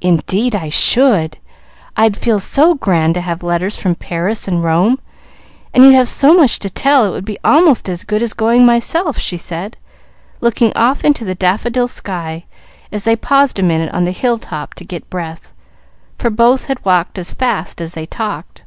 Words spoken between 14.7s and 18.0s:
to get breath, for both had walked as fast as